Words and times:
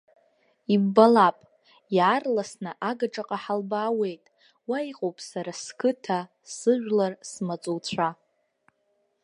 Иббалап, 0.73 1.37
иаарласны 1.97 2.71
агаҿаҟа 2.89 3.37
ҳалбаауеит, 3.43 4.23
уа 4.69 4.79
иҟоуп 4.89 5.17
сара 5.29 5.51
сқыҭа, 5.63 6.19
сыжәлар, 6.55 7.13
смаҵуцәа. 7.29 8.09